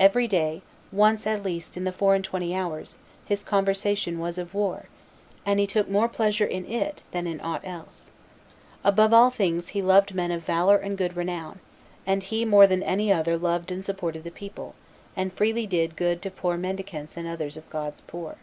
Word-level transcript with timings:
Every 0.00 0.26
day, 0.26 0.62
once 0.90 1.28
at 1.28 1.44
least 1.44 1.76
in 1.76 1.84
the 1.84 1.92
four 1.92 2.16
and 2.16 2.24
twenty 2.24 2.56
hours, 2.56 2.98
his 3.24 3.44
conversation 3.44 4.18
was 4.18 4.36
of 4.36 4.52
war, 4.52 4.86
and 5.46 5.60
he 5.60 5.66
took 5.68 5.88
more 5.88 6.08
pleasure 6.08 6.44
in 6.44 6.66
it 6.66 7.04
than 7.12 7.28
in 7.28 7.40
aught 7.40 7.60
else. 7.64 8.10
Above 8.82 9.12
all 9.14 9.30
things 9.30 9.68
he 9.68 9.80
loved 9.80 10.12
men 10.12 10.32
of 10.32 10.42
valor 10.42 10.76
and 10.76 10.98
good 10.98 11.16
renown, 11.16 11.60
and 12.04 12.24
he 12.24 12.44
more 12.44 12.66
than 12.66 12.82
any 12.82 13.12
other 13.12 13.38
loved 13.38 13.70
and 13.70 13.84
supported 13.84 14.24
the 14.24 14.32
people, 14.32 14.74
and 15.14 15.32
freely 15.34 15.68
did 15.68 15.94
good 15.94 16.20
to 16.22 16.32
poor 16.32 16.56
mendicants 16.56 17.16
and 17.16 17.28
others 17.28 17.56
of 17.56 17.70
God's 17.70 18.00
poor." 18.00 18.38